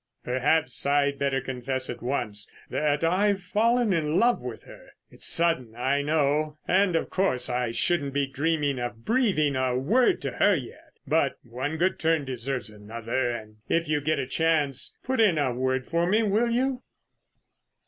Perhaps 0.23 0.83
I'd 0.87 1.19
better 1.19 1.41
confess 1.41 1.87
at 1.87 2.01
once 2.01 2.49
that 2.71 3.03
I've 3.03 3.43
fallen 3.43 3.93
in 3.93 4.17
love 4.17 4.41
with 4.41 4.63
her! 4.63 4.93
It's 5.11 5.27
sudden, 5.27 5.75
I 5.75 6.01
know, 6.01 6.57
and, 6.67 6.95
of 6.95 7.11
course, 7.11 7.51
I 7.51 7.69
shouldn't 7.69 8.15
dream 8.33 8.79
of 8.79 9.05
breathing 9.05 9.55
a 9.55 9.77
word 9.77 10.19
to 10.23 10.31
her 10.31 10.55
yet. 10.55 10.93
But—one 11.05 11.77
good 11.77 11.99
turn 11.99 12.25
deserves 12.25 12.71
another, 12.71 13.29
and 13.29 13.57
if 13.69 13.87
you 13.87 14.01
get 14.01 14.17
a 14.17 14.25
chance 14.25 14.97
put 15.03 15.19
in 15.19 15.37
a 15.37 15.53
word 15.53 15.85
for 15.85 16.07
me, 16.07 16.23
will 16.23 16.49
you?" 16.49 16.81